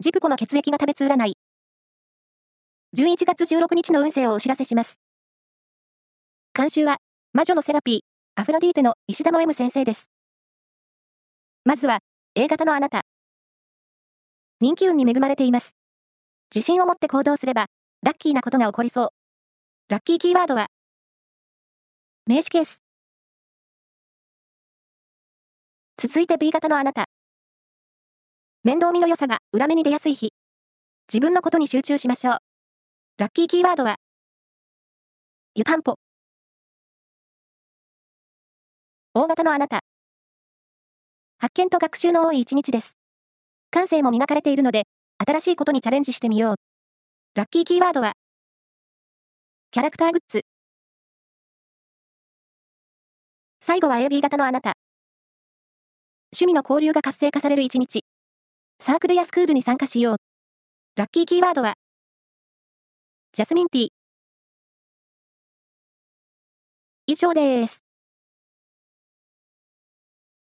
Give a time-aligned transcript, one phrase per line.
[0.00, 1.36] ジプコの血液が食べつ占い。
[2.96, 5.00] 11月16日の運勢をお知らせします。
[6.54, 6.98] 監修は、
[7.32, 8.00] 魔女のセラピー、
[8.40, 10.08] アフロディーテの石田の M 先生です。
[11.64, 11.98] まずは、
[12.36, 13.06] A 型のあなた。
[14.60, 15.74] 人気運に恵まれています。
[16.54, 17.66] 自信を持って行動すれば、
[18.04, 19.08] ラッキーなことが起こりそう。
[19.88, 20.68] ラッキーキーワードは、
[22.24, 22.84] 名刺ケース。
[26.00, 27.06] 続いて B 型のあなた。
[28.64, 30.32] 面倒見の良さが裏目に出やすい日。
[31.08, 32.38] 自分のことに集中しましょう。
[33.18, 33.96] ラッキーキーワードは、
[35.54, 35.94] 湯たんぽ。
[39.14, 39.80] 大型のあなた。
[41.38, 42.96] 発見と学習の多い一日です。
[43.70, 44.88] 感性も磨かれているので、
[45.24, 46.56] 新しいことにチャレンジしてみよう。
[47.36, 48.14] ラッキーキーワードは、
[49.70, 50.42] キャラクターグッズ。
[53.60, 54.72] 最後は AB 型のあなた。
[56.32, 58.02] 趣味の交流が活性化される一日。
[58.80, 60.16] サークルやスクールに参加しよう。
[60.96, 61.74] ラッキーキーワードは、
[63.32, 63.88] ジャスミンティー。
[67.06, 67.87] 以上です。